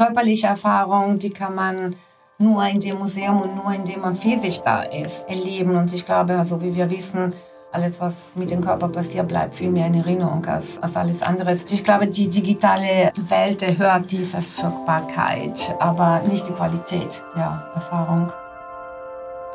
[0.00, 1.94] körperliche Erfahrung, die kann man
[2.38, 5.76] nur in dem Museum und nur indem man physisch da ist, erleben.
[5.76, 7.34] Und ich glaube, also wie wir wissen,
[7.70, 11.54] alles, was mit dem Körper passiert, bleibt viel mehr in Erinnerung als, als alles andere.
[11.70, 18.32] Ich glaube, die digitale Welt erhöht die Verfügbarkeit, aber nicht die Qualität der Erfahrung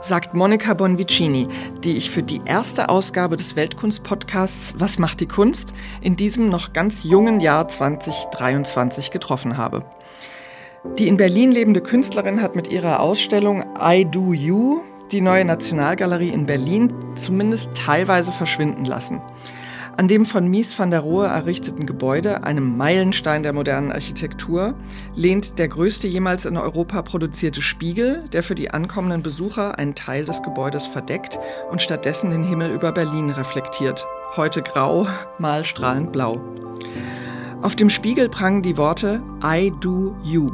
[0.02, 1.48] sagt Monika Bonvicini,
[1.84, 6.74] die ich für die erste Ausgabe des Weltkunst-Podcasts Was macht die Kunst in diesem noch
[6.74, 9.84] ganz jungen Jahr 2023 getroffen habe.
[10.98, 16.30] Die in Berlin lebende Künstlerin hat mit ihrer Ausstellung I Do You die neue Nationalgalerie
[16.30, 19.22] in Berlin zumindest teilweise verschwinden lassen.
[19.98, 24.76] An dem von Mies van der Rohe errichteten Gebäude, einem Meilenstein der modernen Architektur,
[25.16, 30.26] lehnt der größte jemals in Europa produzierte Spiegel, der für die ankommenden Besucher einen Teil
[30.26, 31.38] des Gebäudes verdeckt
[31.72, 34.06] und stattdessen den Himmel über Berlin reflektiert.
[34.36, 35.08] Heute grau,
[35.40, 36.42] mal strahlend blau.
[37.62, 40.52] Auf dem Spiegel prangen die Worte I do you.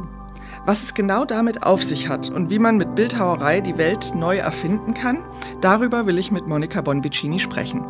[0.64, 4.38] Was es genau damit auf sich hat und wie man mit Bildhauerei die Welt neu
[4.38, 5.24] erfinden kann,
[5.60, 7.84] darüber will ich mit Monika Bonvicini sprechen.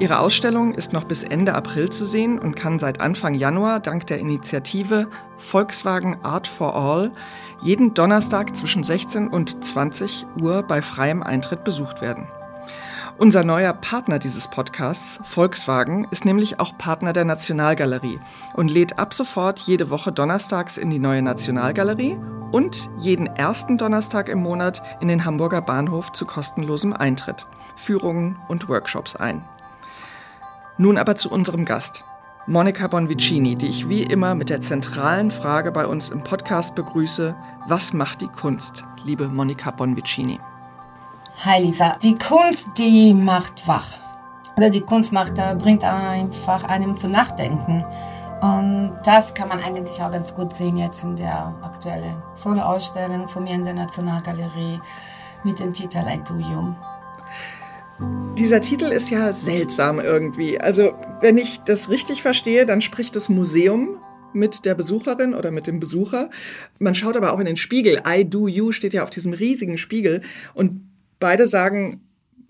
[0.00, 4.08] Ihre Ausstellung ist noch bis Ende April zu sehen und kann seit Anfang Januar dank
[4.08, 7.12] der Initiative Volkswagen Art for All
[7.60, 12.26] jeden Donnerstag zwischen 16 und 20 Uhr bei freiem Eintritt besucht werden.
[13.20, 18.18] Unser neuer Partner dieses Podcasts, Volkswagen, ist nämlich auch Partner der Nationalgalerie
[18.54, 22.16] und lädt ab sofort jede Woche donnerstags in die neue Nationalgalerie
[22.50, 28.70] und jeden ersten Donnerstag im Monat in den Hamburger Bahnhof zu kostenlosem Eintritt, Führungen und
[28.70, 29.44] Workshops ein.
[30.78, 32.04] Nun aber zu unserem Gast.
[32.46, 37.36] Monika Bonvicini, die ich wie immer mit der zentralen Frage bei uns im Podcast begrüße,
[37.68, 40.40] was macht die Kunst, liebe Monika Bonvicini?
[41.42, 43.98] Hi Lisa, die Kunst, die macht wach.
[44.56, 47.82] Also die Kunst macht, bringt einfach einem zum Nachdenken.
[48.42, 53.44] Und das kann man eigentlich auch ganz gut sehen jetzt in der aktuellen Solo-Ausstellung von
[53.44, 54.80] mir in der Nationalgalerie
[55.42, 56.76] mit dem Titel Ein Duium.
[58.36, 60.60] Dieser Titel ist ja seltsam irgendwie.
[60.60, 60.92] Also,
[61.22, 63.96] wenn ich das richtig verstehe, dann spricht das Museum
[64.34, 66.28] mit der Besucherin oder mit dem Besucher.
[66.78, 68.02] Man schaut aber auch in den Spiegel.
[68.06, 70.20] I do you steht ja auf diesem riesigen Spiegel
[70.52, 70.89] und
[71.20, 72.00] beide sagen,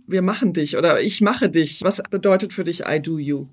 [0.07, 1.83] wir machen dich oder ich mache dich.
[1.83, 3.47] Was bedeutet für dich I do you?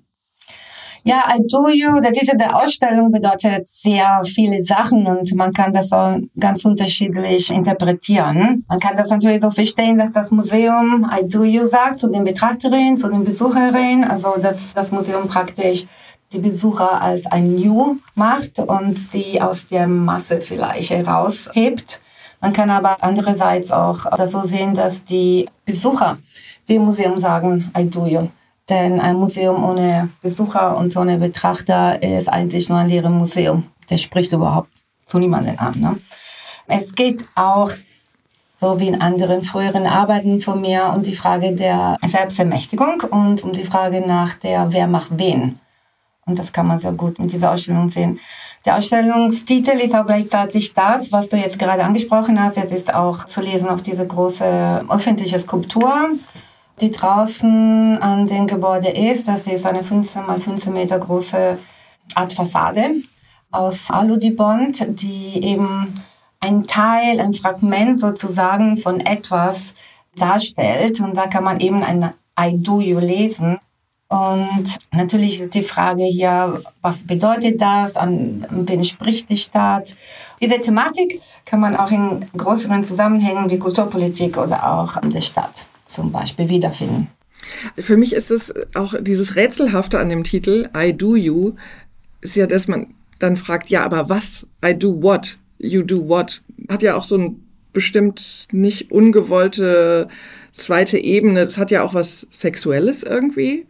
[1.04, 5.72] Ja, I Do You, der Titel der Ausstellung bedeutet sehr viele Sachen und man kann
[5.72, 8.64] das auch ganz unterschiedlich interpretieren.
[8.68, 12.24] Man kann das natürlich so verstehen, dass das Museum I Do You sagt zu den
[12.24, 15.86] Betrachterinnen, zu den Besucherinnen, also dass das Museum praktisch
[16.32, 22.00] die Besucher als ein You macht und sie aus der Masse vielleicht heraushebt.
[22.40, 26.18] Man kann aber andererseits auch das so sehen, dass die Besucher
[26.68, 28.28] dem Museum sagen, I do you.
[28.68, 33.66] Denn ein Museum ohne Besucher und ohne Betrachter ist eigentlich nur ein leeres Museum.
[33.88, 34.70] Der spricht überhaupt
[35.06, 35.80] zu niemanden an.
[35.80, 35.98] Ne?
[36.66, 37.72] Es geht auch,
[38.60, 43.52] so wie in anderen früheren Arbeiten von mir, um die Frage der Selbstermächtigung und um
[43.52, 45.58] die Frage nach der, wer macht wen.
[46.28, 48.20] Und das kann man sehr gut in dieser Ausstellung sehen.
[48.64, 52.56] Der Ausstellungstitel ist auch gleichzeitig das, was du jetzt gerade angesprochen hast.
[52.56, 56.10] Jetzt ist auch zu lesen auf diese große öffentliche Skulptur
[56.80, 59.28] die draußen an dem Gebäude ist.
[59.28, 61.58] Das ist eine 15 mal 15 Meter große
[62.14, 62.90] Art Fassade
[63.50, 65.94] aus Aludibond, die eben
[66.40, 69.74] ein Teil, ein Fragment sozusagen von etwas
[70.16, 71.00] darstellt.
[71.00, 72.10] Und da kann man eben ein
[72.40, 73.58] I do you lesen.
[74.08, 79.94] Und natürlich ist die Frage hier, was bedeutet das, an wen spricht die Stadt?
[80.40, 85.66] Diese Thematik kann man auch in größeren Zusammenhängen wie Kulturpolitik oder auch an der Stadt
[85.84, 87.08] zum Beispiel wiederfinden.
[87.76, 91.52] Für mich ist es auch dieses Rätselhafte an dem Titel I do you,
[92.22, 94.46] ist ja, dass man dann fragt, ja, aber was?
[94.64, 95.38] I do what?
[95.58, 96.40] You do what?
[96.70, 100.08] Hat ja auch so ein bestimmt nicht ungewollte
[100.52, 101.44] zweite Ebene.
[101.44, 103.67] Das hat ja auch was Sexuelles irgendwie.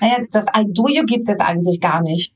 [0.00, 2.34] Naja, das you gibt es eigentlich gar nicht.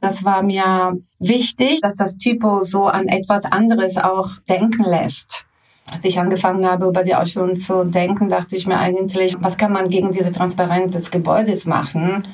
[0.00, 5.44] Das war mir wichtig, dass das Typo so an etwas anderes auch denken lässt.
[5.90, 9.72] Als ich angefangen habe, über die Ausstellung zu denken, dachte ich mir eigentlich, was kann
[9.72, 12.24] man gegen diese Transparenz des Gebäudes machen?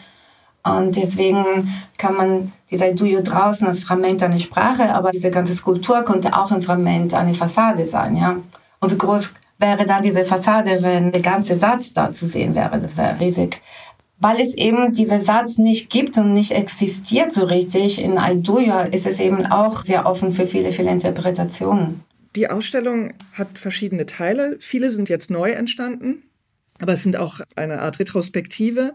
[0.65, 6.03] Und deswegen kann man dieser Duo draußen als Fragment eine Sprache, aber diese ganze Skulptur
[6.03, 8.37] konnte auch ein Fragment eine Fassade sein, ja.
[8.81, 12.81] Und wie groß wäre dann diese Fassade, wenn der ganze Satz da zu sehen wäre?
[12.81, 13.61] Das wäre riesig.
[14.25, 19.07] Weil es eben diesen Satz nicht gibt und nicht existiert so richtig in Alduja, ist
[19.07, 22.03] es eben auch sehr offen für viele, viele Interpretationen.
[22.35, 24.57] Die Ausstellung hat verschiedene Teile.
[24.61, 26.23] Viele sind jetzt neu entstanden,
[26.79, 28.95] aber es sind auch eine Art Retrospektive.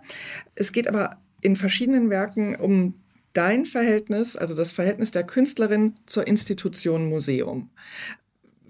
[0.55, 2.95] Es geht aber in verschiedenen Werken um
[3.33, 7.69] dein Verhältnis, also das Verhältnis der Künstlerin zur Institution Museum.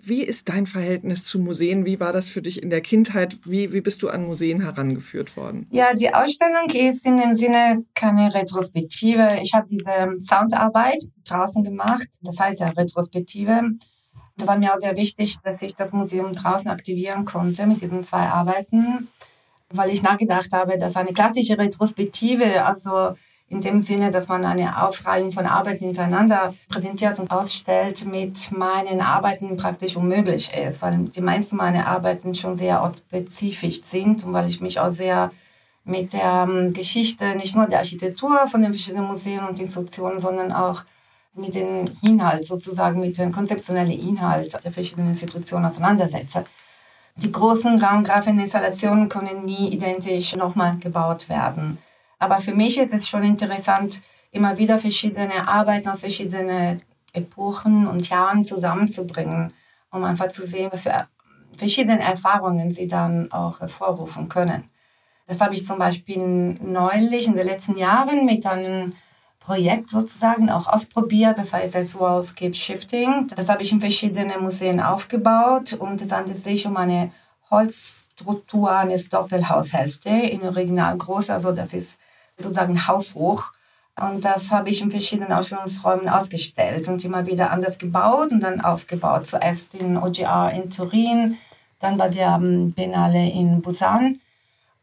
[0.02, 1.86] Wie ist dein Verhältnis zu Museen?
[1.86, 3.38] Wie war das für dich in der Kindheit?
[3.46, 5.68] Wie, wie bist du an Museen herangeführt worden?
[5.72, 9.40] Ja, die Ausstellung ist in dem Sinne keine Retrospektive.
[9.42, 12.08] Ich habe diese Soundarbeit draußen gemacht.
[12.22, 13.62] Das heißt ja Retrospektive.
[14.38, 18.04] Das war mir auch sehr wichtig, dass ich das Museum draußen aktivieren konnte mit diesen
[18.04, 19.10] zwei Arbeiten,
[19.70, 23.14] weil ich nachgedacht habe, dass eine klassische Retrospektive, also
[23.50, 29.02] in dem Sinne, dass man eine Aufreihung von Arbeiten hintereinander präsentiert und ausstellt, mit meinen
[29.02, 34.48] Arbeiten praktisch unmöglich ist, weil die meisten meiner Arbeiten schon sehr ortsspezifisch sind und weil
[34.48, 35.32] ich mich auch sehr
[35.84, 40.52] mit der ähm, Geschichte, nicht nur der Architektur von den verschiedenen Museen und Institutionen, sondern
[40.52, 40.84] auch
[41.34, 46.44] mit dem Inhalt, sozusagen mit dem konzeptionellen Inhalt der verschiedenen Institutionen auseinandersetze.
[47.16, 51.78] Die großen Raumgrafeninstallationen können nie identisch nochmal gebaut werden.
[52.20, 54.02] Aber für mich ist es schon interessant,
[54.32, 56.82] immer wieder verschiedene Arbeiten aus verschiedenen
[57.14, 59.54] Epochen und Jahren zusammenzubringen,
[59.92, 61.08] um einfach zu sehen, was für
[61.58, 64.64] verschiedene Erfahrungen sie dann auch hervorrufen können.
[65.28, 66.18] Das habe ich zum Beispiel
[66.62, 68.94] neulich in den letzten Jahren mit einem
[69.40, 71.38] Projekt sozusagen auch ausprobiert.
[71.38, 73.28] Das heißt as Wallscape Shifting.
[73.36, 77.12] Das habe ich in verschiedenen Museen aufgebaut und es handelt sich um eine
[77.50, 81.30] Holzstruktur eines Doppelhaushälfte in Original groß.
[81.30, 82.00] Also das ist
[82.40, 83.52] sozusagen haushoch.
[84.00, 88.62] Und das habe ich in verschiedenen Ausstellungsräumen ausgestellt und immer wieder anders gebaut und dann
[88.62, 89.28] aufgebaut.
[89.28, 91.38] Zuerst in OGR in Turin,
[91.80, 94.20] dann bei der ähm, Biennale in Busan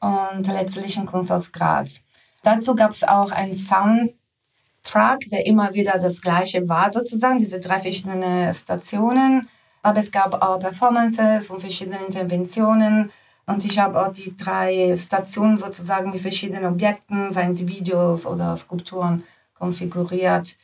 [0.00, 2.02] und letztlich in Kunsthaus Graz.
[2.42, 7.80] Dazu gab es auch einen Soundtrack, der immer wieder das gleiche war, sozusagen, diese drei
[7.80, 9.48] verschiedene Stationen.
[9.82, 13.10] Aber es gab auch Performances und verschiedene Interventionen
[13.46, 18.56] und ich habe auch die drei Stationen sozusagen mit verschiedenen Objekten, seien sie Videos oder
[18.56, 19.22] Skulpturen,
[19.54, 20.56] konfiguriert.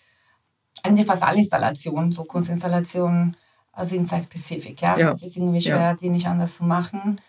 [0.83, 3.37] Eigentlich fast alle Installationen, so Kunstinstallationen,
[3.85, 4.81] sind site-specific.
[4.83, 4.99] Ja?
[4.99, 5.13] ja.
[5.13, 5.95] Es ist irgendwie schwer, ja.
[5.95, 7.21] die nicht anders zu machen.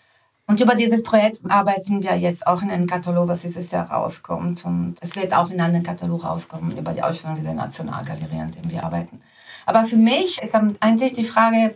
[0.45, 4.65] Und über dieses Projekt arbeiten wir jetzt auch in einem Katalog, was dieses Jahr rauskommt.
[4.65, 8.69] Und es wird auch in einem Katalog rauskommen über die Ausstellung der Nationalgalerie, an dem
[8.69, 9.21] wir arbeiten.
[9.65, 11.75] Aber für mich ist eigentlich die Frage,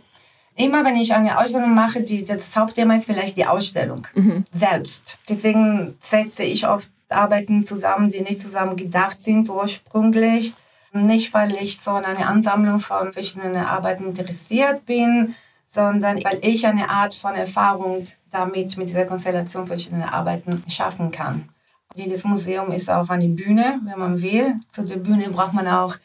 [0.58, 4.44] immer wenn ich eine Ausstellung mache, die, das Hauptthema ist vielleicht die Ausstellung mhm.
[4.52, 5.18] selbst.
[5.28, 10.52] Deswegen setze ich oft Arbeiten zusammen, die nicht zusammen gedacht sind ursprünglich.
[10.92, 15.34] Nicht, weil ich so an eine Ansammlung von verschiedenen Arbeiten interessiert bin,
[15.66, 21.48] sondern weil ich eine Art von Erfahrung damit, mit dieser Konstellation verschiedener Arbeiten schaffen kann.
[21.94, 24.56] Jedes Museum ist auch eine Bühne, wenn man will.
[24.70, 25.96] Zu der Bühne braucht man auch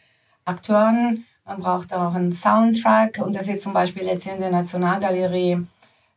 [0.46, 5.66] Akteuren, man braucht auch einen Soundtrack und das ist zum Beispiel jetzt in der Nationalgalerie.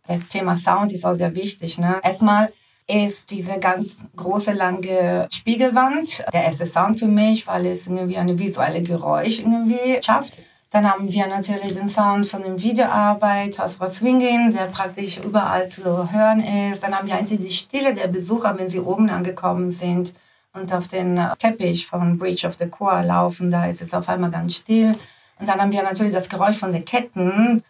[0.06, 1.78] Das Thema Sound ist auch sehr wichtig.
[1.78, 2.00] Ne?
[2.02, 2.52] Erstmal
[2.86, 8.38] ist diese ganz große, lange Spiegelwand der erste Sound für mich, weil es irgendwie eine
[8.38, 10.38] visuelle Geräusch irgendwie schafft.
[10.70, 16.12] Dann haben wir natürlich den Sound von der Videoarbeit, House Swinging, der praktisch überall zu
[16.12, 16.84] hören ist.
[16.84, 20.14] Dann haben wir eigentlich die Stille der Besucher, wenn sie oben angekommen sind
[20.52, 23.50] und auf den Teppich von Breach of the Core laufen.
[23.50, 24.94] Da ist es auf einmal ganz still.
[25.38, 27.62] Und dann haben wir natürlich das Geräusch von den Ketten.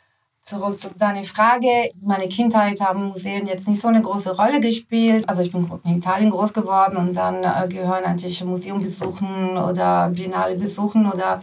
[0.42, 1.90] Zurück zu deiner Frage.
[2.02, 5.28] Meine Kindheit haben Museen jetzt nicht so eine große Rolle gespielt.
[5.28, 10.08] Also ich bin in Italien groß geworden und dann äh, gehören eigentlich Museum besuchen oder
[10.10, 11.42] Biennale besuchen oder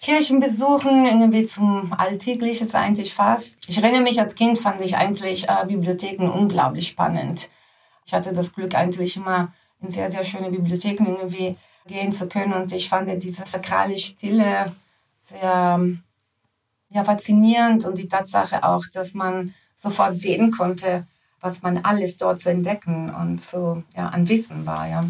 [0.00, 3.56] Kirchen besuchen, irgendwie zum Alltäglichen eigentlich fast.
[3.68, 7.50] Ich erinnere mich, als Kind fand ich eigentlich äh, Bibliotheken unglaublich spannend.
[8.04, 12.52] Ich hatte das Glück, eigentlich immer in sehr, sehr schöne Bibliotheken irgendwie gehen zu können
[12.52, 14.72] und ich fand diese sakrale Stille
[15.22, 15.80] sehr
[16.90, 21.06] ja, faszinierend und die Tatsache auch, dass man sofort sehen konnte,
[21.40, 24.88] was man alles dort zu entdecken und so ja, an Wissen war.
[24.88, 25.04] Ja.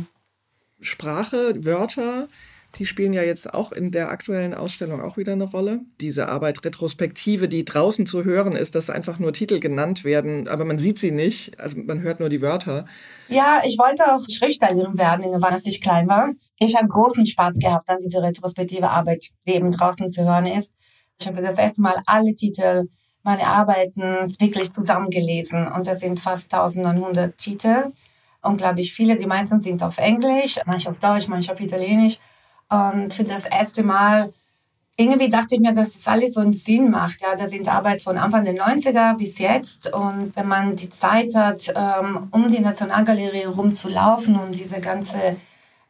[0.80, 2.28] Sprache, Wörter,
[2.76, 5.80] die spielen ja jetzt auch in der aktuellen Ausstellung auch wieder eine Rolle.
[6.00, 10.64] Diese Arbeit Retrospektive, die draußen zu hören ist, dass einfach nur Titel genannt werden, aber
[10.64, 12.86] man sieht sie nicht, also man hört nur die Wörter.
[13.28, 16.32] Ja, ich wollte auch Schriftstellerin werden, wann ich klein war.
[16.58, 20.74] Ich habe großen Spaß gehabt an diese retrospektive Arbeit, die eben draußen zu hören ist.
[21.20, 22.88] Ich habe das erste Mal alle Titel
[23.22, 27.92] meine Arbeiten wirklich zusammengelesen und das sind fast 1900 Titel.
[28.42, 32.18] Unglaublich viele, die meisten sind auf Englisch, manche auf Deutsch, manche auf Italienisch.
[32.72, 34.32] Und für das erste Mal,
[34.96, 37.20] irgendwie dachte ich mir, dass das alles so einen Sinn macht.
[37.20, 39.92] Ja, das sind Arbeit von Anfang der 90er bis jetzt.
[39.92, 45.36] Und wenn man die Zeit hat, ähm, um die Nationalgalerie rumzulaufen und diese ganze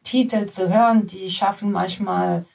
[0.03, 2.45] Titel zu hören, die schaffen manchmal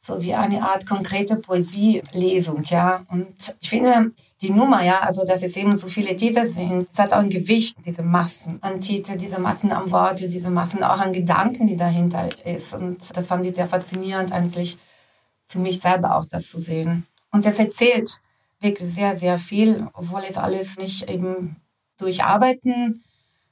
[0.00, 3.02] so wie eine Art konkrete Poesielesung, ja.
[3.08, 4.12] Und ich finde,
[4.42, 7.30] die Nummer, ja, also dass es eben so viele Titel sind, es hat auch ein
[7.30, 11.76] Gewicht, diese Massen an Titel, diese Massen an Worte, diese Massen auch an Gedanken, die
[11.76, 12.74] dahinter ist.
[12.74, 14.76] Und das fand ich sehr faszinierend eigentlich
[15.48, 17.06] für mich selber auch das zu sehen.
[17.32, 18.20] Und das erzählt
[18.60, 21.56] wirklich sehr, sehr viel, obwohl es alles nicht eben
[21.98, 23.02] durch Arbeiten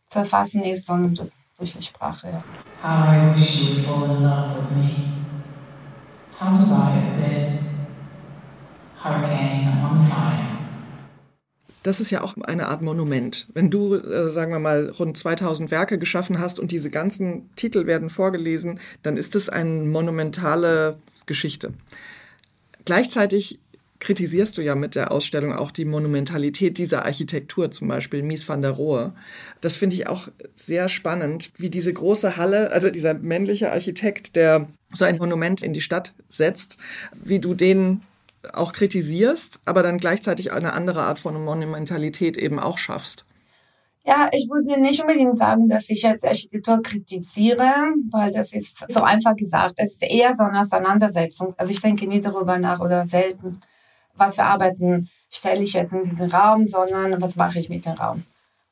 [0.09, 2.29] zu erfassen ist, sondern durch die Sprache.
[2.29, 2.45] Ja.
[2.83, 5.15] How I wish you would fall in love with me.
[6.39, 7.61] How to die a bit.
[9.03, 10.54] Hurricane on fire.
[11.85, 13.47] Das ist ja auch eine Art Monument.
[13.53, 17.87] Wenn du, äh, sagen wir mal, rund 2000 Werke geschaffen hast und diese ganzen Titel
[17.87, 21.75] werden vorgelesen, dann ist es eine monumentale Geschichte.
[22.87, 23.61] Gleichzeitig
[24.01, 28.63] kritisierst du ja mit der Ausstellung auch die Monumentalität dieser Architektur, zum Beispiel Mies van
[28.63, 29.13] der Rohe.
[29.61, 34.69] Das finde ich auch sehr spannend, wie diese große Halle, also dieser männliche Architekt, der
[34.95, 36.79] so ein Monument in die Stadt setzt,
[37.13, 38.01] wie du den
[38.53, 43.25] auch kritisierst, aber dann gleichzeitig eine andere Art von Monumentalität eben auch schaffst.
[44.07, 49.03] Ja, ich würde nicht unbedingt sagen, dass ich als Architektur kritisiere, weil das ist so
[49.03, 49.75] einfach gesagt.
[49.79, 51.55] Es ist eher so eine Auseinandersetzung.
[51.57, 53.61] Also ich denke nie darüber nach oder selten,
[54.15, 57.95] was für Arbeiten stelle ich jetzt in diesen Raum, sondern was mache ich mit dem
[57.95, 58.25] Raum.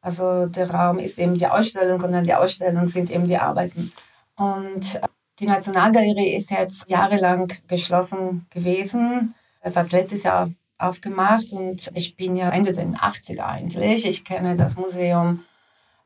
[0.03, 3.91] Also der Raum ist eben die Ausstellung und dann die Ausstellung sind eben die Arbeiten.
[4.37, 5.01] Und
[5.41, 9.35] die Nationalgalerie ist jetzt jahrelang geschlossen gewesen.
[9.63, 14.05] Es hat letztes Jahr aufgemacht und ich bin ja Ende der 80er eigentlich.
[14.05, 15.45] Ich kenne das Museum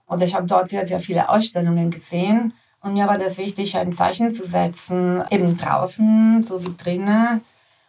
[0.04, 2.52] und ich habe dort sehr, sehr viele Ausstellungen gesehen.
[2.80, 7.40] Und mir war das wichtig, ein Zeichen zu setzen, eben draußen so wie drinnen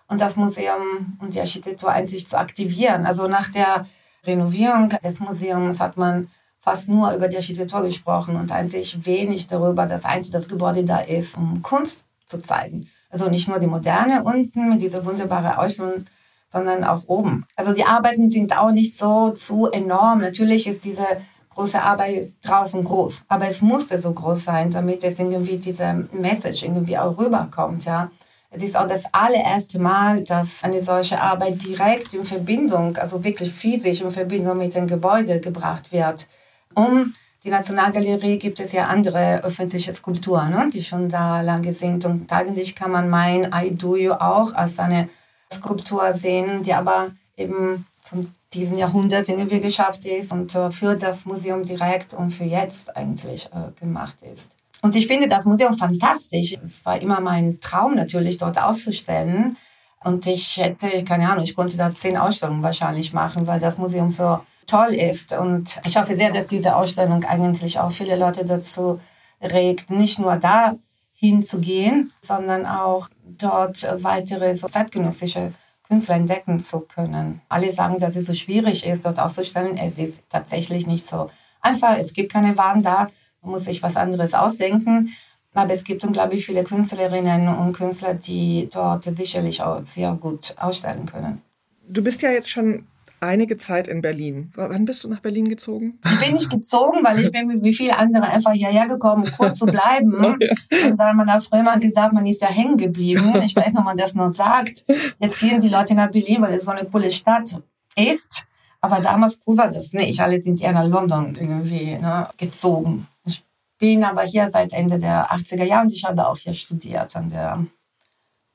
[0.08, 3.06] und das Museum und die Architektur eigentlich zu aktivieren.
[3.06, 3.86] Also nach der
[4.24, 6.30] Renovierung des Museums hat man
[6.62, 11.00] fast nur über die Architektur gesprochen und eigentlich wenig darüber, dass eigentlich das Gebäude da
[11.00, 12.90] ist, um Kunst zu zeigen.
[13.18, 16.04] Also nicht nur die Moderne unten mit dieser wunderbaren Ausstellung,
[16.50, 17.48] sondern auch oben.
[17.56, 20.22] Also die Arbeiten sind auch nicht so zu enorm.
[20.22, 21.08] Natürlich ist diese
[21.56, 26.62] große Arbeit draußen groß, aber es musste so groß sein, damit es irgendwie diese Message
[26.62, 28.12] irgendwie auch rüberkommt, ja.
[28.52, 33.52] Es ist auch das allererste Mal, dass eine solche Arbeit direkt in Verbindung, also wirklich
[33.52, 36.28] physisch in Verbindung mit dem Gebäude gebracht wird,
[36.76, 42.06] um die Nationalgalerie gibt es ja andere öffentliche Skulpturen, ne, die schon da lange sind.
[42.06, 45.08] Und eigentlich kann man mein You auch als eine
[45.52, 51.26] Skulptur sehen, die aber eben von diesem Jahrhundert irgendwie geschafft ist und äh, für das
[51.26, 54.56] Museum direkt und für jetzt eigentlich äh, gemacht ist.
[54.82, 56.56] Und ich finde das Museum fantastisch.
[56.64, 59.58] Es war immer mein Traum natürlich, dort auszustellen.
[60.04, 64.12] Und ich hätte, keine Ahnung, ich konnte da zehn Ausstellungen wahrscheinlich machen, weil das Museum
[64.12, 65.34] so toll ist.
[65.34, 69.00] Und ich hoffe sehr, dass diese Ausstellung eigentlich auch viele Leute dazu
[69.42, 70.76] regt, nicht nur da
[71.14, 73.08] hinzugehen, sondern auch
[73.40, 75.54] dort weitere so zeitgenössische
[75.88, 77.42] Künstler entdecken zu können.
[77.50, 79.78] Alle sagen, dass es so schwierig ist, dort auszustellen.
[79.78, 81.30] Es ist tatsächlich nicht so
[81.62, 81.98] einfach.
[81.98, 83.08] Es gibt keine Waren da.
[83.42, 85.10] Man muss sich was anderes ausdenken.
[85.54, 91.08] Aber es gibt unglaublich viele Künstlerinnen und Künstler, die dort sicherlich auch sehr gut ausstellen
[91.08, 91.42] können.
[91.88, 92.86] Du bist ja jetzt schon
[93.20, 94.52] einige Zeit in Berlin.
[94.56, 96.00] Wann bist du nach Berlin gezogen?
[96.06, 99.60] Ich bin nicht gezogen, weil ich bin wie viele andere einfach hierher gekommen, um kurz
[99.60, 100.14] zu bleiben.
[100.14, 103.34] Und dann man hat früher mal gesagt, man ist da hängen geblieben.
[103.44, 104.86] Ich weiß ob man das noch sagt.
[105.20, 107.56] Jetzt ziehen die Leute nach Berlin, weil es so eine coole Stadt
[107.96, 108.46] ist.
[108.82, 110.20] Aber damals cool war das nicht.
[110.20, 113.08] Alle sind eher nach London irgendwie ne, gezogen.
[113.26, 113.44] Ich
[113.80, 117.30] bin aber hier seit Ende der 80er Jahre und ich habe auch hier studiert an
[117.30, 117.66] der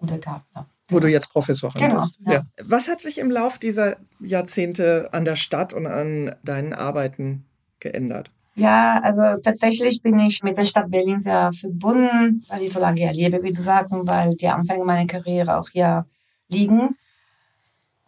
[0.01, 0.27] UDK.
[0.55, 0.67] Ja.
[0.93, 2.19] Wo du jetzt Professorin genau, bist.
[2.27, 2.43] Ja.
[2.63, 7.45] Was hat sich im Lauf dieser Jahrzehnte an der Stadt und an deinen Arbeiten
[7.81, 8.31] geändert?
[8.55, 13.01] Ja, also tatsächlich bin ich mit der Stadt Berlin sehr verbunden, weil ich so lange
[13.01, 16.05] hier lebe, wie du sagst, und weil die Anfänge meiner Karriere auch hier
[16.49, 16.97] liegen.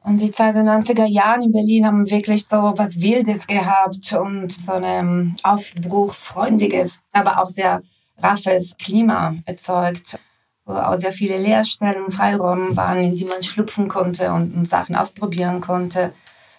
[0.02, 4.52] Und die Zeit der 90er Jahren in Berlin haben wirklich so was Wildes gehabt und
[4.52, 7.80] so ein aufbruchfreundliches, aber auch sehr
[8.18, 10.18] raffes Klima erzeugt
[10.66, 16.12] auch sehr viele Lehrstellen, Freiräume waren, in die man schlüpfen konnte und Sachen ausprobieren konnte.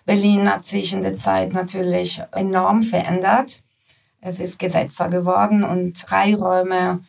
[0.06, 3.62] Berlin hat sich in der Zeit natürlich enorm verändert.
[4.22, 7.00] Es ist gesetzter geworden und Freiräume,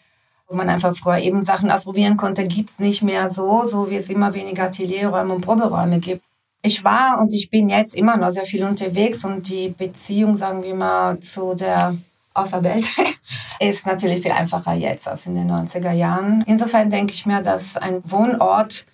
[0.48, 3.96] wo man einfach früher eben Sachen ausprobieren konnte, gibt es nicht mehr so, so wie
[3.96, 6.22] es immer weniger Atelierräume und Proberäume gibt.
[6.62, 10.62] Ich war und ich bin jetzt immer noch sehr viel unterwegs und die Beziehung, sagen
[10.62, 11.96] wir mal, zu der
[12.36, 12.86] Außerwelt
[13.60, 16.44] ist natürlich viel einfacher jetzt als in den 90er Jahren.
[16.46, 18.86] Insofern denke ich mir, dass ein Wohnort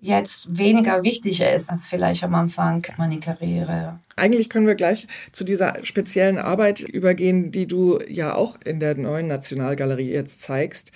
[0.00, 3.98] jetzt weniger wichtig ist als vielleicht am Anfang meiner Karriere.
[4.16, 8.96] Eigentlich können wir gleich zu dieser speziellen Arbeit übergehen, die du ja auch in der
[8.96, 10.92] neuen Nationalgalerie jetzt zeigst.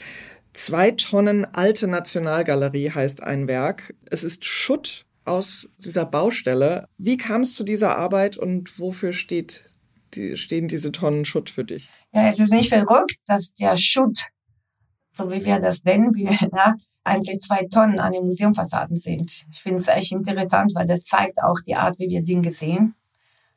[0.52, 3.94] Zwei Tonnen alte Nationalgalerie heißt ein Werk.
[4.10, 6.88] Es ist Schutt aus dieser Baustelle.
[6.98, 9.64] Wie kam es zu dieser Arbeit und wofür steht
[10.14, 11.88] die, stehen diese Tonnen Schutt für dich?
[12.12, 14.26] Ja, es ist nicht verrückt, dass der Schutt,
[15.10, 19.44] so wie wir das nennen, wie, ja, eigentlich zwei Tonnen an den Museumfassaden sind.
[19.50, 22.94] Ich finde es echt interessant, weil das zeigt auch die Art, wie wir Dinge sehen.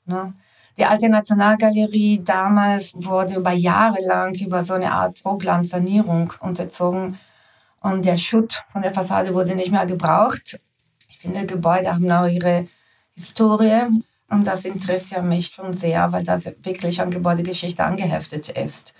[0.05, 0.33] Ne?
[0.77, 7.17] Die alte Nationalgalerie damals wurde über Jahre lang über so eine Art Hochglanzsanierung unterzogen
[7.79, 10.59] und der Schutt von der Fassade wurde nicht mehr gebraucht.
[11.07, 12.67] Ich finde, Gebäude haben auch ihre
[13.13, 13.87] Historie
[14.29, 18.93] und das interessiert mich schon sehr, weil das wirklich an Gebäudegeschichte angeheftet ist.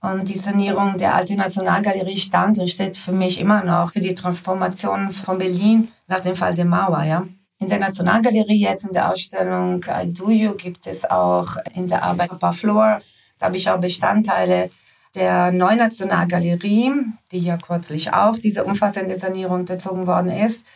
[0.00, 4.14] Und die Sanierung der alten Nationalgalerie stand und steht für mich immer noch für die
[4.14, 7.02] Transformation von Berlin nach dem Fall der Mauer.
[7.02, 7.24] Ja.
[7.58, 12.02] In der Nationalgalerie jetzt in der Ausstellung I Do You gibt es auch in der
[12.02, 13.00] Arbeit Upper Floor,
[13.38, 14.70] da habe ich auch Bestandteile
[15.14, 16.92] der neuen Nationalgalerie,
[17.32, 20.66] die ja kürzlich auch diese umfassende Sanierung unterzogen worden ist.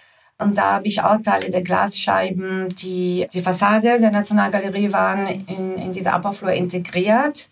[0.40, 5.76] Und da habe ich auch Teile der Glasscheiben, die die Fassade der Nationalgalerie waren, in,
[5.76, 7.50] in diese Upper Floor integriert.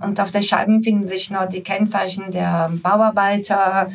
[0.00, 3.90] Und auf den Scheiben finden sich noch die Kennzeichen der Bauarbeiter.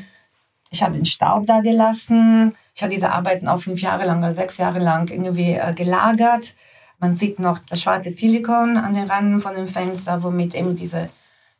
[0.69, 2.53] Ich habe den Staub da gelassen.
[2.75, 6.53] Ich habe diese Arbeiten auch fünf Jahre lang oder sechs Jahre lang irgendwie äh, gelagert.
[6.99, 11.09] Man sieht noch das schwarze Silikon an den Randen von dem Fenster, womit eben diese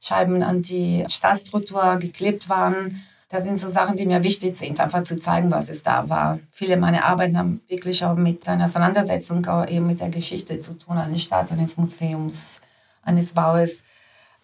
[0.02, 3.04] Scheiben an die Stahlstruktur geklebt waren.
[3.34, 6.40] Das sind so Sachen, die mir wichtig sind, einfach zu zeigen, was es da war.
[6.52, 10.78] Viele meiner Arbeiten haben wirklich auch mit einer Auseinandersetzung, auch eben mit der Geschichte zu
[10.78, 12.62] tun, eines Stadt, eines Museums,
[13.02, 13.82] eines Baues.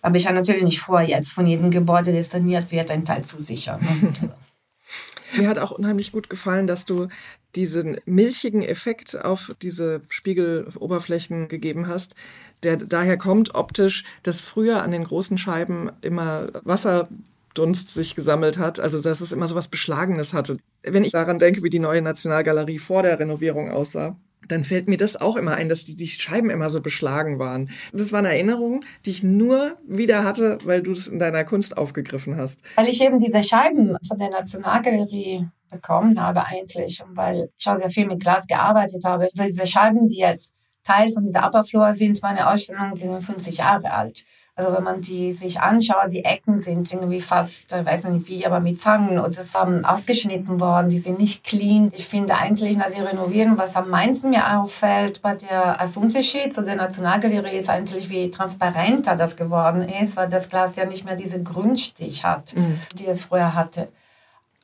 [0.02, 3.24] Aber ich habe natürlich nicht vor, jetzt von jedem Gebäude, das saniert wird, einen Teil
[3.24, 3.80] zu sichern.
[5.38, 7.10] Mir hat auch unheimlich gut gefallen, dass du
[7.54, 12.16] diesen milchigen Effekt auf diese Spiegeloberflächen gegeben hast,
[12.64, 16.48] der daher kommt optisch, dass früher an den großen Scheiben immer
[17.50, 20.58] Wasserdunst sich gesammelt hat, also dass es immer so was Beschlagenes hatte.
[20.84, 24.16] Wenn ich daran denke, wie die neue Nationalgalerie vor der Renovierung aussah,
[24.48, 27.70] dann fällt mir das auch immer ein, dass die, die Scheiben immer so beschlagen waren.
[27.94, 31.78] Das war eine Erinnerung, die ich nur wieder hatte, weil du das in deiner Kunst
[31.78, 32.62] aufgegriffen hast.
[32.76, 37.78] Weil ich eben diese Scheiben von der Nationalgalerie bekommen habe eigentlich und weil ich auch
[37.78, 39.26] sehr viel mit Glas gearbeitet habe.
[39.26, 43.58] Also diese Scheiben, die jetzt Teil von dieser Upper Floor sind, meine Ausstellung, sind 50
[43.58, 44.24] Jahre alt.
[44.60, 48.46] Also wenn man die sich anschaut, die Ecken sind irgendwie fast, ich weiß nicht wie,
[48.46, 51.94] aber mit Zangen und es haben ausgeschnitten worden, die sind nicht clean.
[51.96, 56.54] Ich finde eigentlich nach der Renovierung, was am meisten mir auffällt bei der als Unterschied
[56.54, 61.06] zu der Nationalgalerie ist eigentlich, wie transparenter das geworden ist, weil das Glas ja nicht
[61.06, 62.82] mehr diese Grünstich hat, mhm.
[62.96, 63.88] die es früher hatte.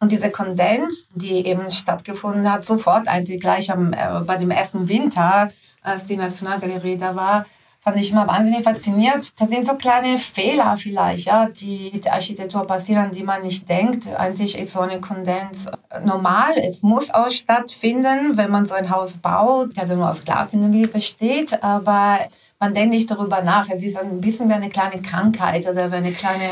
[0.01, 4.89] Und diese Kondens, die eben stattgefunden hat, sofort eigentlich gleich am, äh, bei dem ersten
[4.89, 5.47] Winter,
[5.81, 7.45] als die Nationalgalerie da war,
[7.86, 9.39] fand ich immer wahnsinnig fasziniert.
[9.39, 13.69] Das sind so kleine Fehler vielleicht, ja, die mit der Architektur passieren, die man nicht
[13.69, 14.08] denkt.
[14.17, 15.67] Eigentlich ist so eine Kondens
[16.04, 16.54] normal.
[16.58, 20.88] Es muss auch stattfinden, wenn man so ein Haus baut, der nur aus Glas irgendwie
[20.88, 21.62] besteht.
[21.62, 22.17] Aber
[22.60, 23.69] man denkt nicht darüber nach.
[23.69, 26.50] Es ist ein bisschen wie eine kleine Krankheit oder wie eine kleine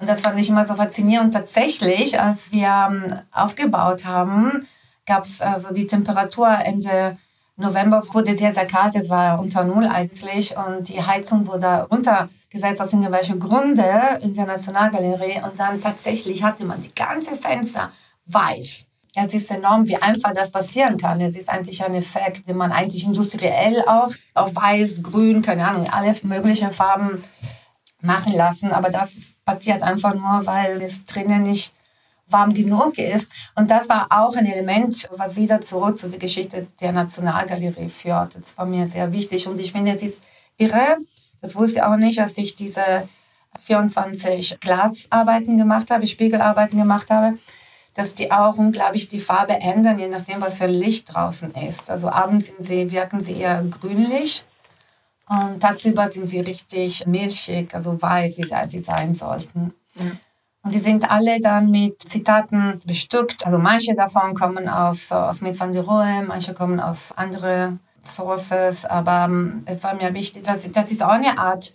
[0.00, 1.32] und das fand ich immer so faszinierend.
[1.32, 4.66] Tatsächlich, als wir ähm, aufgebaut haben,
[5.06, 7.18] gab es also die Temperatur Ende
[7.56, 12.80] November wurde sehr, sehr kalt, es war unter Null eigentlich und die Heizung wurde runtergesetzt
[12.80, 13.84] aus irgendwelchen Gründen
[14.22, 17.90] in der Nationalgalerie und dann tatsächlich hatte man die ganze Fenster
[18.26, 18.86] weiß.
[19.14, 21.20] Es ist enorm, wie einfach das passieren kann.
[21.20, 25.86] Es ist eigentlich ein Effekt, den man eigentlich industriell auch auf weiß, grün, keine Ahnung,
[25.90, 27.22] alle möglichen Farben
[28.00, 28.72] machen lassen.
[28.72, 31.74] Aber das passiert einfach nur, weil es drinnen nicht
[32.32, 33.30] warm genug ist.
[33.54, 38.34] Und das war auch ein Element, was wieder zurück zu der Geschichte der Nationalgalerie führt.
[38.34, 39.46] Das war mir sehr wichtig.
[39.46, 40.22] Und ich finde, es ist
[40.56, 40.98] irre,
[41.40, 42.82] das wusste ich auch nicht, als ich diese
[43.64, 47.36] 24 Glasarbeiten gemacht habe, Spiegelarbeiten gemacht habe,
[47.94, 51.90] dass die auch unglaublich die Farbe ändern, je nachdem, was für Licht draußen ist.
[51.90, 54.44] Also abends sind sie, wirken sie eher grünlich
[55.28, 59.74] und tagsüber sind sie richtig milchig, also weiß, wie sie eigentlich sein sollten.
[59.96, 60.04] Ja.
[60.64, 63.44] Und die sind alle dann mit Zitaten bestückt.
[63.44, 68.84] Also manche davon kommen aus, aus Mit van der Rohe, manche kommen aus anderen Sources.
[68.84, 71.74] Aber ähm, es war mir wichtig, das, das ist auch eine Art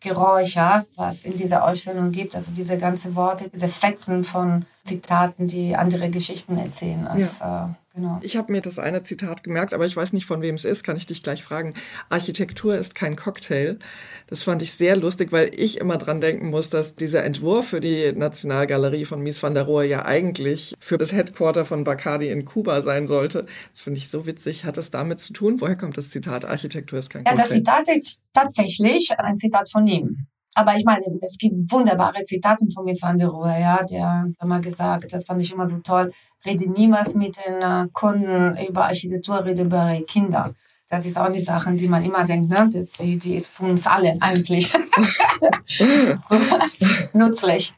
[0.00, 2.36] Geräuscher, was in dieser Ausstellung gibt.
[2.36, 7.06] Also diese ganzen Worte, diese Fetzen von Zitaten, die andere Geschichten erzählen.
[7.08, 7.66] Als, ja.
[7.66, 8.18] äh, Genau.
[8.20, 10.84] Ich habe mir das eine Zitat gemerkt, aber ich weiß nicht, von wem es ist,
[10.84, 11.72] kann ich dich gleich fragen.
[12.10, 13.78] Architektur ist kein Cocktail.
[14.26, 17.80] Das fand ich sehr lustig, weil ich immer dran denken muss, dass dieser Entwurf für
[17.80, 22.44] die Nationalgalerie von Mies van der Rohe ja eigentlich für das Headquarter von Bacardi in
[22.44, 23.46] Kuba sein sollte.
[23.72, 24.66] Das finde ich so witzig.
[24.66, 25.62] Hat das damit zu tun?
[25.62, 26.44] Woher kommt das Zitat?
[26.44, 27.44] Architektur ist kein ja, Cocktail.
[27.44, 30.26] Ja, das Zitat ist tatsächlich ein Zitat von ihm.
[30.58, 34.28] Aber ich meine, es gibt wunderbare Zitate von Miss van der Rohe, ja, der hat
[34.42, 36.10] immer gesagt, das fand ich immer so toll,
[36.46, 40.54] rede niemals mit den äh, Kunden über Architektur, rede über ihre Kinder.
[40.88, 42.70] Das ist auch die Sachen, die man immer denkt, ne?
[42.70, 44.72] Die, die ist für uns alle eigentlich
[45.66, 46.38] so
[47.12, 47.74] nützlich.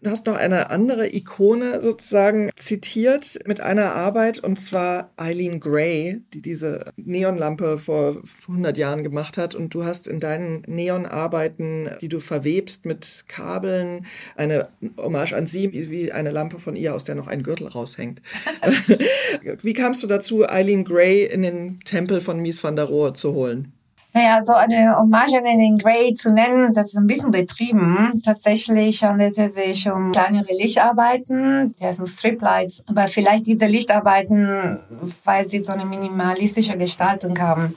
[0.00, 6.22] Du hast noch eine andere Ikone sozusagen zitiert mit einer Arbeit und zwar Eileen Gray,
[6.32, 12.08] die diese Neonlampe vor 100 Jahren gemacht hat und du hast in deinen Neonarbeiten, die
[12.08, 14.06] du verwebst mit Kabeln,
[14.36, 18.22] eine Hommage an sie, wie eine Lampe von ihr, aus der noch ein Gürtel raushängt.
[19.62, 23.34] wie kamst du dazu, Eileen Gray in den Tempel von Mies van der Rohe zu
[23.34, 23.72] holen?
[24.18, 28.20] Naja, so eine Hommage an den Grey zu nennen, das ist ein bisschen betrieben.
[28.24, 31.72] Tatsächlich handelt es sich um kleinere Lichtarbeiten.
[31.78, 32.82] Das sind Striplights.
[32.88, 34.80] Aber vielleicht diese Lichtarbeiten,
[35.22, 37.76] weil sie so eine minimalistische Gestaltung haben,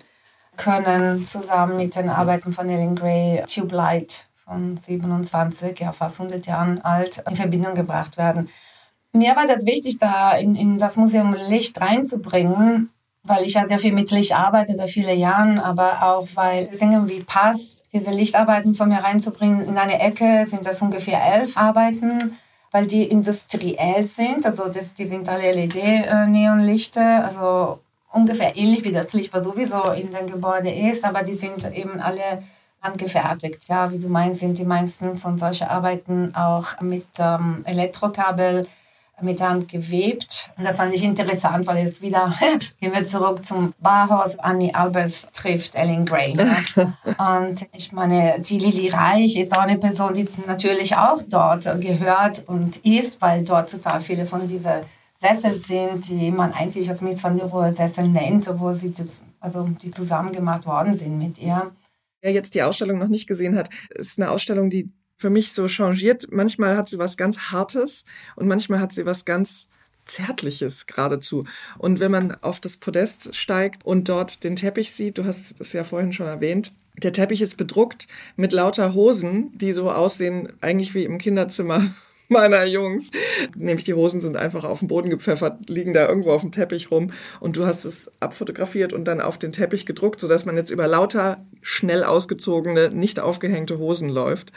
[0.58, 6.48] können zusammen mit den Arbeiten von Ellen Gray Tube Light von 27, ja fast 100
[6.48, 8.50] Jahren alt, in Verbindung gebracht werden.
[9.14, 12.90] Mir war das wichtig, da in, in das Museum Licht reinzubringen,
[13.24, 16.82] weil ich ja sehr viel mit Licht arbeite, seit vielen Jahren, aber auch weil es
[16.82, 19.66] irgendwie passt, diese Lichtarbeiten von mir reinzubringen.
[19.66, 22.38] In eine Ecke sind das ungefähr elf Arbeiten,
[22.72, 24.46] weil die industriell sind.
[24.46, 27.80] Also das, die sind alle LED-Neonlichter, also
[28.12, 32.00] ungefähr ähnlich wie das Licht, was sowieso in dem Gebäude ist, aber die sind eben
[32.00, 32.44] alle
[32.82, 33.68] handgefertigt.
[33.68, 38.68] Ja, wie du meinst, sind die meisten von solchen Arbeiten auch mit ähm, Elektrokabel
[39.24, 40.50] mit der Hand gewebt.
[40.58, 42.34] Und das fand ich interessant, weil jetzt wieder
[42.80, 44.38] gehen wir zurück zum Barhaus.
[44.40, 46.34] Annie Albers trifft Ellen Gray.
[46.34, 46.56] Ne?
[47.18, 52.44] und ich meine, die Lili Reich ist auch eine Person, die natürlich auch dort gehört
[52.48, 54.82] und ist, weil dort total viele von diesen
[55.22, 59.22] Sessel sind, die man eigentlich als Miss van der Rohe Sessel nennt, obwohl sie das,
[59.40, 61.72] also die zusammen gemacht worden sind mit ihr.
[62.22, 65.68] Wer jetzt die Ausstellung noch nicht gesehen hat, ist eine Ausstellung, die für mich so
[65.68, 66.32] changiert.
[66.32, 68.04] Manchmal hat sie was ganz Hartes
[68.36, 69.68] und manchmal hat sie was ganz
[70.06, 71.46] Zärtliches geradezu.
[71.78, 75.74] Und wenn man auf das Podest steigt und dort den Teppich sieht, du hast es
[75.74, 80.94] ja vorhin schon erwähnt, der Teppich ist bedruckt mit lauter Hosen, die so aussehen, eigentlich
[80.94, 81.94] wie im Kinderzimmer
[82.32, 83.12] meiner Jungs.
[83.56, 86.90] Nämlich die Hosen sind einfach auf den Boden gepfeffert, liegen da irgendwo auf dem Teppich
[86.90, 90.72] rum und du hast es abfotografiert und dann auf den Teppich gedruckt, sodass man jetzt
[90.72, 94.52] über lauter schnell ausgezogene, nicht aufgehängte Hosen läuft.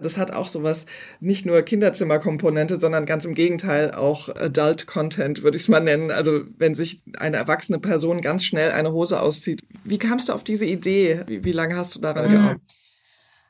[0.00, 0.86] Das hat auch sowas,
[1.20, 6.10] nicht nur Kinderzimmerkomponente, sondern ganz im Gegenteil auch Adult Content, würde ich es mal nennen.
[6.10, 9.62] Also wenn sich eine erwachsene Person ganz schnell eine Hose auszieht.
[9.84, 11.22] Wie kamst du auf diese Idee?
[11.26, 12.32] Wie, wie lange hast du daran mhm.
[12.32, 12.77] gearbeitet?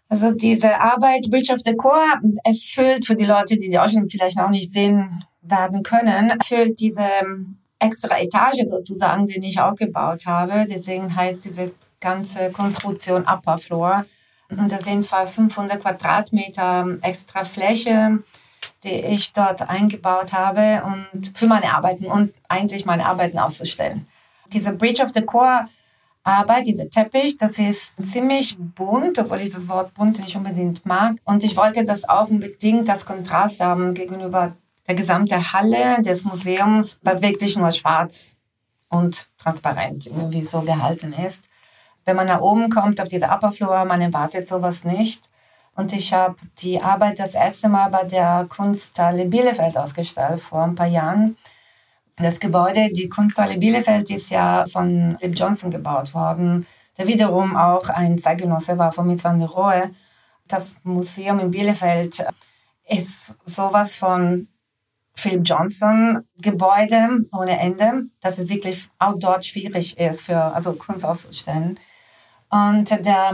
[0.09, 4.09] Also diese Arbeit Bridge of the Core, es füllt für die Leute, die die Ausstellung
[4.09, 7.09] vielleicht noch nicht sehen werden können, füllt diese
[7.79, 10.66] extra Etage sozusagen, die ich aufgebaut habe.
[10.68, 14.05] Deswegen heißt diese ganze Konstruktion Upper Floor.
[14.51, 18.18] Und das sind fast 500 Quadratmeter extra Fläche,
[18.83, 24.07] die ich dort eingebaut habe und für meine Arbeiten und eigentlich meine Arbeiten auszustellen.
[24.53, 25.66] Diese Bridge of the Core
[26.29, 31.17] aber dieser Teppich, das ist ziemlich bunt, obwohl ich das Wort bunt nicht unbedingt mag.
[31.25, 34.55] Und ich wollte das auch unbedingt das Kontrast haben gegenüber
[34.87, 38.35] der gesamten Halle des Museums, was wirklich nur schwarz
[38.91, 41.49] und transparent irgendwie so gehalten ist.
[42.05, 45.31] Wenn man nach oben kommt auf diese Upper Floor, man erwartet sowas nicht.
[45.77, 50.75] Und ich habe die Arbeit das erste Mal bei der Kunsthalle Bielefeld ausgestellt vor ein
[50.75, 51.38] paar Jahren.
[52.20, 57.88] Das Gebäude, die Kunsthalle Bielefeld, ist ja von Lip Johnson gebaut worden, der wiederum auch
[57.90, 59.90] ein Zeitgenosse war von Miss van der Rohe.
[60.48, 62.24] Das Museum in Bielefeld
[62.88, 64.48] ist sowas von
[65.14, 71.04] Philip Johnson Gebäude ohne Ende, dass es wirklich auch dort schwierig ist, für also Kunst
[71.04, 71.78] auszustellen.
[72.50, 73.33] Und der,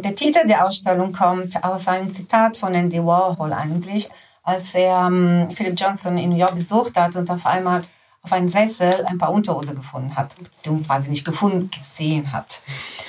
[0.00, 4.10] der Titel der Ausstellung kommt aus einem Zitat von Andy Warhol eigentlich,
[4.42, 7.82] als er um, Philip Johnson in New York besucht hat und auf einmal
[8.26, 12.60] auf einem Sessel ein paar Unterhose gefunden hat, beziehungsweise nicht gefunden, gesehen hat.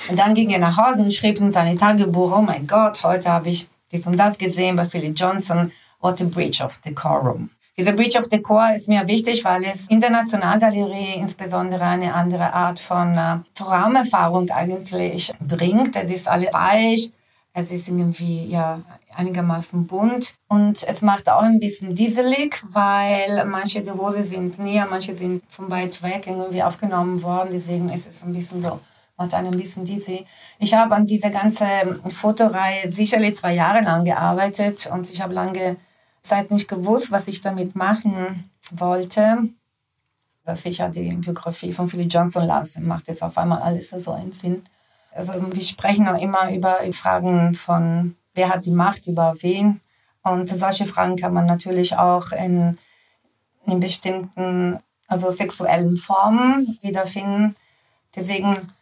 [0.08, 3.28] Und dann ging er nach Hause und schrieb in seine Tagebuch, oh mein Gott, heute
[3.28, 7.50] habe ich dies und das gesehen bei Philip Johnson, what a breach of decorum.
[7.76, 12.52] Dieser Breach of Decor ist mir wichtig, weil es in der Nationalgalerie insbesondere eine andere
[12.52, 15.94] Art von äh, Raumerfahrung eigentlich bringt.
[15.94, 17.12] Es ist alle weich,
[17.52, 18.80] es ist irgendwie ja
[19.18, 24.86] einigermaßen bunt und es macht auch ein bisschen dieselig, weil manche der Hose sind näher,
[24.88, 27.48] manche sind von weit weg irgendwie aufgenommen worden.
[27.50, 28.78] Deswegen ist es ein bisschen so,
[29.16, 30.24] macht einen ein bisschen dizzy.
[30.60, 31.66] Ich habe an dieser ganzen
[32.10, 35.76] Fotoreihe sicherlich zwei Jahre lang gearbeitet und ich habe lange
[36.22, 39.38] Zeit nicht gewusst, was ich damit machen wollte.
[40.44, 44.12] Dass ich ja die Biografie von Philip Johnson las, macht jetzt auf einmal alles so
[44.12, 44.62] einen Sinn.
[45.12, 49.80] Also wir sprechen auch immer über Fragen von wer hat die Macht über wen.
[50.22, 52.78] Und solche Fragen kann man natürlich auch in,
[53.66, 57.56] in bestimmten, also sexuellen Formen wiederfinden.
[58.14, 58.72] Deswegen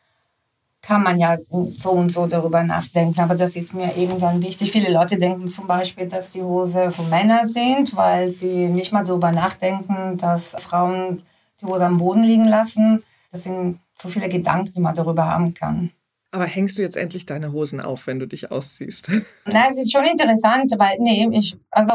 [0.82, 1.36] kann man ja
[1.76, 3.20] so und so darüber nachdenken.
[3.20, 4.70] Aber das ist mir eben dann wichtig.
[4.70, 9.02] Viele Leute denken zum Beispiel, dass die Hose für Männer sind, weil sie nicht mal
[9.02, 11.22] darüber nachdenken, dass Frauen
[11.60, 13.02] die Hose am Boden liegen lassen.
[13.32, 15.90] Das sind so viele Gedanken, die man darüber haben kann.
[16.32, 19.08] Aber hängst du jetzt endlich deine Hosen auf, wenn du dich ausziehst?
[19.46, 21.94] Na, es ist schon interessant, weil, nee, ich, also,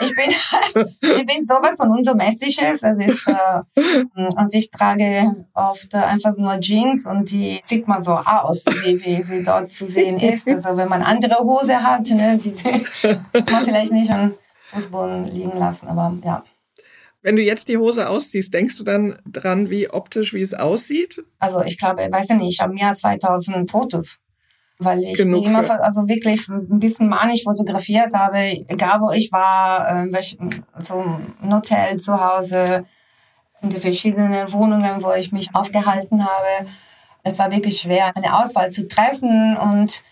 [0.00, 2.80] ich bin, ich bin sowas von undomestisches.
[2.80, 8.14] Das ist, äh, und ich trage oft einfach nur Jeans und die sieht man so
[8.14, 10.50] aus, wie, wie, wie dort zu sehen ist.
[10.50, 14.34] Also, wenn man andere Hose hat, ne, die, die kann man vielleicht nicht am
[14.72, 16.42] Fußboden liegen lassen, aber ja.
[17.26, 21.24] Wenn du jetzt die Hose ausziehst, denkst du dann dran, wie optisch, wie es aussieht?
[21.40, 24.18] Also ich glaube, weiß ich nicht, ich habe mehr als 2000 Fotos,
[24.78, 29.32] weil ich Genug die immer, also wirklich ein bisschen manisch fotografiert habe, egal wo ich
[29.32, 30.22] war, äh,
[30.78, 32.84] so ein Hotel zu Hause,
[33.60, 36.70] in die verschiedenen Wohnungen, wo ich mich aufgehalten habe.
[37.24, 40.04] Es war wirklich schwer, eine Auswahl zu treffen und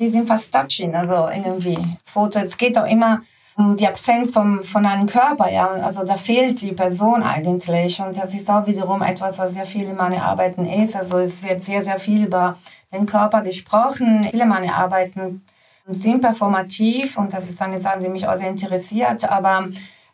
[0.00, 1.78] die sind fast touching, also irgendwie.
[2.02, 3.20] Das Foto, es geht doch immer
[3.58, 8.00] die Absenz vom, von einem Körper, ja, also da fehlt die Person eigentlich.
[8.00, 11.42] Und das ist auch wiederum etwas, was sehr viel in meinen Arbeiten ist, also es
[11.42, 12.58] wird sehr, sehr viel über
[12.92, 15.42] den Körper gesprochen, viele meiner Arbeiten
[15.86, 19.68] sind performativ und das ist eine Sache, die mich auch sehr interessiert, aber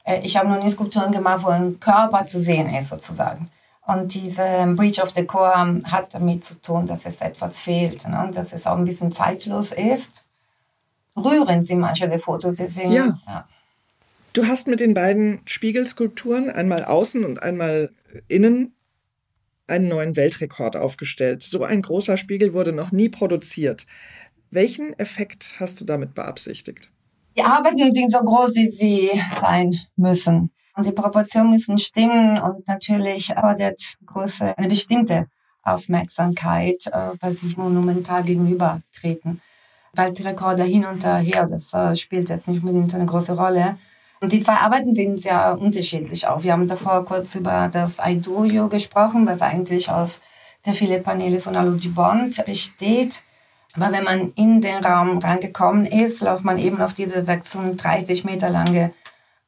[0.04, 3.50] äh, ich habe noch nie Skulpturen gemacht, wo ein Körper zu sehen ist sozusagen.
[3.84, 4.44] Und diese
[4.76, 8.30] Breach of the Core hat damit zu tun, dass es etwas fehlt, ne?
[8.32, 10.22] dass es auch ein bisschen zeitlos ist
[11.16, 12.56] rühren sie manche der Fotos.
[12.58, 13.14] Deswegen, ja.
[13.26, 13.48] ja.
[14.32, 17.90] Du hast mit den beiden Spiegelskulpturen, einmal außen und einmal
[18.28, 18.74] innen,
[19.66, 21.42] einen neuen Weltrekord aufgestellt.
[21.42, 23.86] So ein großer Spiegel wurde noch nie produziert.
[24.50, 26.90] Welchen Effekt hast du damit beabsichtigt?
[27.36, 30.50] Die Arbeiten sind so groß, wie sie sein müssen.
[30.74, 35.26] Und die Proportionen müssen stimmen und natürlich erfordert Größe eine bestimmte
[35.62, 39.40] Aufmerksamkeit, äh, weil sich monumental gegenübertreten.
[39.94, 41.46] Weltrekorde hin und her.
[41.50, 43.76] Das äh, spielt jetzt nicht unbedingt eine große Rolle.
[44.20, 46.42] Und die zwei Arbeiten sind sehr unterschiedlich auch.
[46.44, 50.20] Wir haben davor kurz über das Aidoyo gesprochen, was eigentlich aus
[50.72, 53.22] vielen Paneele von Aludibond besteht.
[53.74, 58.48] Aber wenn man in den Raum reingekommen ist, läuft man eben auf diese 36 Meter
[58.48, 58.92] lange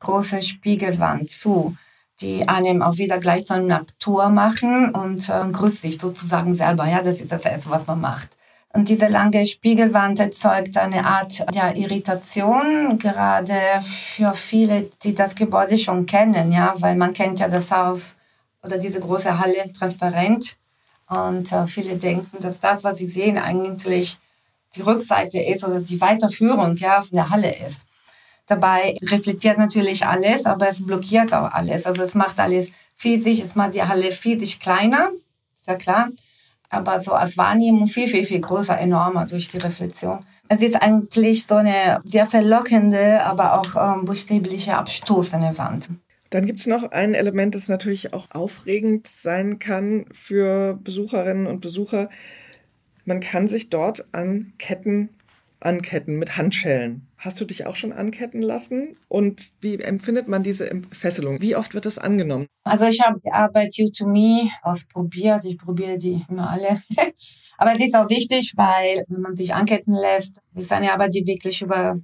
[0.00, 1.76] große Spiegelwand zu,
[2.20, 6.86] die einem auch wieder gleich zu einer Natur machen und äh, grüßt sich sozusagen selber.
[6.88, 8.36] Ja, das ist das Erste, was man macht.
[8.74, 15.78] Und diese lange Spiegelwand erzeugt eine Art ja, Irritation, gerade für viele, die das Gebäude
[15.78, 18.16] schon kennen, ja, weil man kennt ja das Haus
[18.64, 20.56] oder diese große Halle transparent.
[21.08, 24.18] Und äh, viele denken, dass das, was sie sehen, eigentlich
[24.74, 27.86] die Rückseite ist oder die Weiterführung ja, von der Halle ist.
[28.48, 31.86] Dabei reflektiert natürlich alles, aber es blockiert auch alles.
[31.86, 35.10] Also es macht alles viel es macht die Halle viel kleiner,
[35.56, 36.08] ist ja klar
[36.70, 40.20] aber so als Wahrnehmung viel, viel, viel größer, enormer durch die Reflexion.
[40.48, 45.90] Es ist eigentlich so eine sehr verlockende, aber auch ähm, buchstäbliche abstoßende Wand.
[46.30, 51.60] Dann gibt es noch ein Element, das natürlich auch aufregend sein kann für Besucherinnen und
[51.60, 52.08] Besucher.
[53.04, 55.10] Man kann sich dort an Ketten
[55.64, 57.06] anketten mit Handschellen.
[57.24, 58.98] Hast du dich auch schon anketten lassen?
[59.08, 61.40] Und wie empfindet man diese Fesselung?
[61.40, 62.48] Wie oft wird das angenommen?
[62.64, 65.46] Also ich habe die Arbeit You to Me ausprobiert.
[65.46, 66.82] Ich probiere die immer alle.
[67.56, 71.26] Aber es ist auch wichtig, weil wenn man sich anketten lässt, ist eine Arbeit, die
[71.26, 71.94] wirklich über,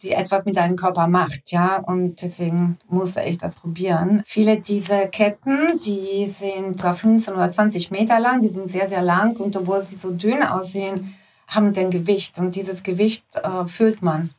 [0.00, 1.78] die etwas mit deinem Körper macht, ja.
[1.78, 4.22] Und deswegen muss ich das probieren.
[4.26, 9.02] Viele dieser Ketten, die sind sogar 15 oder 20 Meter lang, die sind sehr, sehr
[9.02, 11.14] lang und obwohl sie so dünn aussehen,
[11.48, 14.30] haben sie ein Gewicht und dieses Gewicht äh, fühlt man,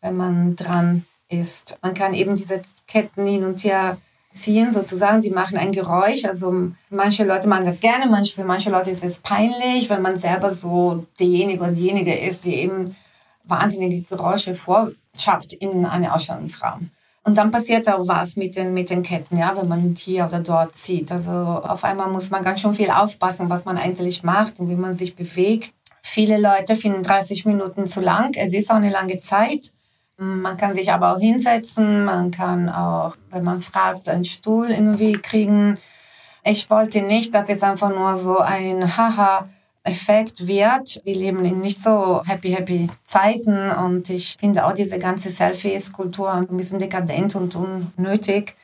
[0.00, 1.78] wenn man dran ist.
[1.82, 3.98] Man kann eben diese Ketten hin und her
[4.32, 6.24] ziehen, sozusagen, die machen ein Geräusch.
[6.24, 10.50] Also manche Leute machen das gerne, für manche Leute ist es peinlich, wenn man selber
[10.50, 12.94] so derjenige oder diejenige ist, die eben
[13.44, 16.90] wahnsinnige Geräusche vorschafft in einem Ausstellungsraum.
[17.24, 20.40] Und dann passiert auch was mit den, mit den Ketten, ja, wenn man hier oder
[20.40, 21.12] dort zieht.
[21.12, 24.76] Also auf einmal muss man ganz schön viel aufpassen, was man eigentlich macht und wie
[24.76, 25.74] man sich bewegt.
[26.02, 28.34] Viele Leute finden 30 Minuten zu lang.
[28.34, 29.72] Es ist auch eine lange Zeit.
[30.20, 32.04] Man kann sich aber auch hinsetzen.
[32.04, 35.78] Man kann auch, wenn man fragt, einen Stuhl irgendwie kriegen.
[36.42, 41.00] Ich wollte nicht, dass es einfach nur so ein Haha-Effekt wird.
[41.04, 46.32] Wir leben in nicht so happy, happy Zeiten und ich finde auch diese ganze Selfie-Skulptur
[46.32, 48.56] ein bisschen dekadent und unnötig.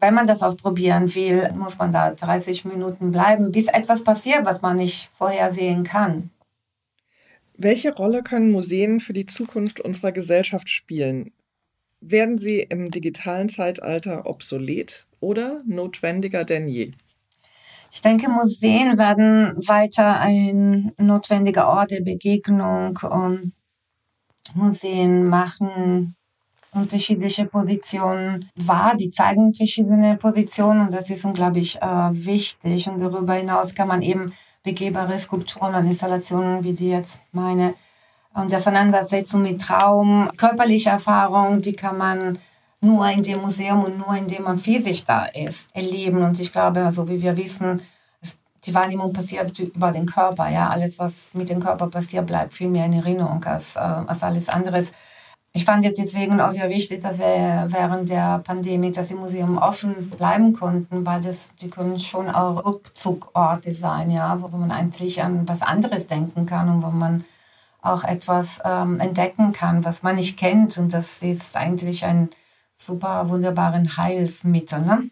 [0.00, 4.60] Wenn man das ausprobieren will, muss man da 30 Minuten bleiben, bis etwas passiert, was
[4.60, 6.30] man nicht vorhersehen kann.
[7.62, 11.34] Welche Rolle können Museen für die Zukunft unserer Gesellschaft spielen?
[12.00, 16.92] Werden sie im digitalen Zeitalter obsolet oder notwendiger denn je?
[17.92, 23.52] Ich denke, Museen werden weiter ein notwendiger Ort der Begegnung und
[24.54, 26.16] Museen machen
[26.72, 32.88] unterschiedliche Positionen wahr, die zeigen verschiedene Positionen und das ist unglaublich äh, wichtig.
[32.88, 37.74] Und darüber hinaus kann man eben begehbare Skulpturen und Installationen, wie die jetzt meine,
[38.32, 42.38] und das Auseinandersetzen mit Traum, körperliche Erfahrung, die kann man
[42.80, 46.22] nur in dem Museum und nur indem man physisch da ist, erleben.
[46.22, 47.80] Und ich glaube, also wie wir wissen,
[48.64, 50.48] die Wahrnehmung passiert über den Körper.
[50.48, 54.22] Ja, alles, was mit dem Körper passiert, bleibt viel mehr in Erinnerung als, äh, als
[54.22, 54.84] alles andere.
[55.52, 59.58] Ich fand jetzt deswegen auch sehr wichtig, dass wir während der Pandemie, dass die Museen
[59.58, 65.22] offen bleiben konnten, weil das, die können schon auch Rückzugorte sein, ja, wo man eigentlich
[65.22, 67.24] an was anderes denken kann und wo man
[67.82, 70.78] auch etwas ähm, entdecken kann, was man nicht kennt.
[70.78, 72.30] Und das ist eigentlich ein
[72.76, 74.80] super wunderbaren Heilsmittel.
[74.82, 75.10] Ne?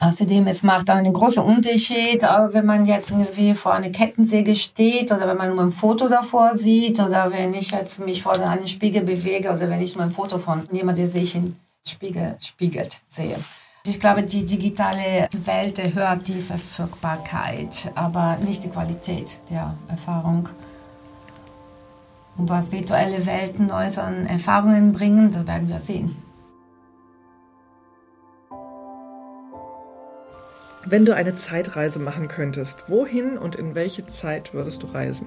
[0.00, 5.10] Außerdem, es macht auch einen großen Unterschied, wenn man jetzt irgendwie vor einer Kettensäge steht
[5.10, 8.68] oder wenn man nur ein Foto davor sieht oder wenn ich jetzt mich vor einem
[8.68, 13.00] Spiegel bewege oder wenn ich nur ein Foto von jemandem, der sich im Spiegel spiegelt,
[13.08, 13.36] sehe.
[13.86, 20.48] Ich glaube, die digitale Welt erhöht die Verfügbarkeit, aber nicht die Qualität der Erfahrung.
[22.36, 23.90] Und was virtuelle Welten neue
[24.28, 26.14] Erfahrungen bringen, das werden wir sehen.
[30.90, 35.26] Wenn du eine Zeitreise machen könntest, wohin und in welche Zeit würdest du reisen?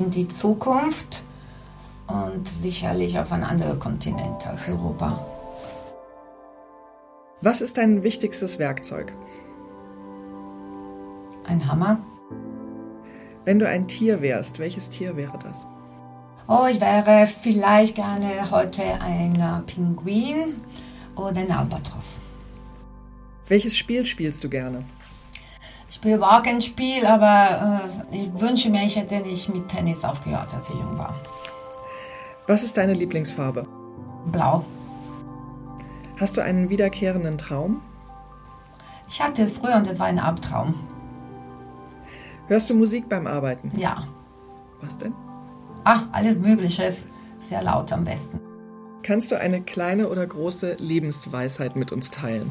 [0.00, 1.22] In die Zukunft
[2.08, 5.24] und sicherlich auf einen anderen Kontinent als Europa.
[7.40, 9.12] Was ist dein wichtigstes Werkzeug?
[11.46, 11.98] Ein Hammer.
[13.44, 15.64] Wenn du ein Tier wärst, welches Tier wäre das?
[16.48, 20.60] Oh, ich wäre vielleicht gerne heute ein Pinguin
[21.14, 22.18] oder ein Albatros.
[23.48, 24.84] Welches Spiel spielst du gerne?
[25.88, 30.04] Ich spiele überhaupt kein Spiel, aber äh, ich wünsche mir, ich hätte nicht mit Tennis
[30.04, 31.14] aufgehört, als ich jung war.
[32.46, 33.66] Was ist deine Lieblingsfarbe?
[34.26, 34.64] Blau.
[36.18, 37.82] Hast du einen wiederkehrenden Traum?
[39.08, 40.74] Ich hatte es früher und es war ein Albtraum.
[42.48, 43.72] Hörst du Musik beim Arbeiten?
[43.78, 44.04] Ja.
[44.80, 45.12] Was denn?
[45.84, 46.90] Ach, alles Mögliche.
[47.40, 48.40] Sehr laut am besten.
[49.02, 52.50] Kannst du eine kleine oder große Lebensweisheit mit uns teilen?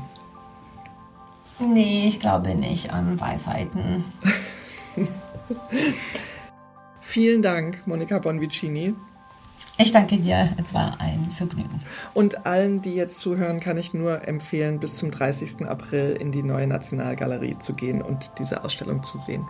[1.61, 4.03] Nee, ich glaube nicht an Weisheiten.
[7.01, 8.95] Vielen Dank, Monika Bonvicini.
[9.77, 11.81] Ich danke dir, es war ein Vergnügen.
[12.13, 15.67] Und allen, die jetzt zuhören, kann ich nur empfehlen, bis zum 30.
[15.67, 19.47] April in die neue Nationalgalerie zu gehen und diese Ausstellung zu sehen.